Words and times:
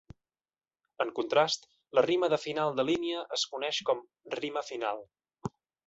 En 1.05 1.11
contrast, 1.19 1.67
la 1.99 2.05
rima 2.07 2.31
de 2.35 2.41
final 2.47 2.75
de 2.81 2.89
línia 2.91 3.21
es 3.39 3.47
coneix 3.55 3.85
com 3.91 4.05
"rima 4.41 4.69
final". 4.73 5.09